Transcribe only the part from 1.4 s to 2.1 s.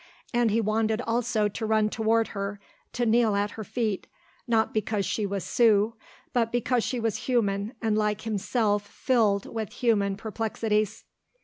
to run